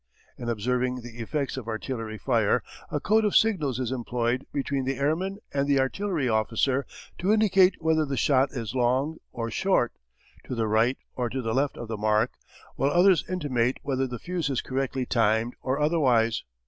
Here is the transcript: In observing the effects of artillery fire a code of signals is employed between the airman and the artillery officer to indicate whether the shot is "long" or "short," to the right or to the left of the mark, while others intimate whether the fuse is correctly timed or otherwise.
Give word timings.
In 0.35 0.49
observing 0.49 1.01
the 1.01 1.19
effects 1.19 1.57
of 1.57 1.67
artillery 1.67 2.17
fire 2.17 2.63
a 2.89 2.99
code 2.99 3.23
of 3.23 3.35
signals 3.35 3.79
is 3.79 3.91
employed 3.91 4.47
between 4.51 4.83
the 4.83 4.95
airman 4.97 5.37
and 5.53 5.67
the 5.67 5.79
artillery 5.79 6.27
officer 6.27 6.87
to 7.19 7.31
indicate 7.31 7.79
whether 7.79 8.03
the 8.03 8.17
shot 8.17 8.49
is 8.51 8.73
"long" 8.73 9.17
or 9.31 9.51
"short," 9.51 9.93
to 10.45 10.55
the 10.55 10.65
right 10.65 10.97
or 11.15 11.29
to 11.29 11.43
the 11.43 11.53
left 11.53 11.77
of 11.77 11.87
the 11.87 11.97
mark, 11.97 12.31
while 12.77 12.89
others 12.89 13.23
intimate 13.29 13.77
whether 13.83 14.07
the 14.07 14.17
fuse 14.17 14.49
is 14.49 14.63
correctly 14.63 15.05
timed 15.05 15.53
or 15.61 15.79
otherwise. 15.79 16.43